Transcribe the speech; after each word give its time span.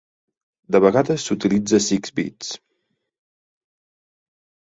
De 0.75 0.79
vegades 0.85 1.25
s'utilitza 1.29 1.81
"six 1.89 2.15
bits". 2.19 2.49